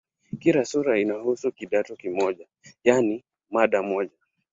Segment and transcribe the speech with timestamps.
[0.39, 2.47] Kila sura inahusu "kidato" kimoja,
[2.85, 4.17] yaani mada moja.